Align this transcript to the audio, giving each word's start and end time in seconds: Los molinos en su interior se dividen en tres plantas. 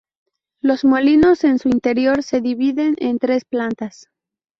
Los 0.61 0.83
molinos 0.83 1.43
en 1.43 1.59
su 1.59 1.69
interior 1.69 2.23
se 2.23 2.41
dividen 2.41 2.95
en 2.97 3.19
tres 3.19 3.45
plantas. 3.45 4.07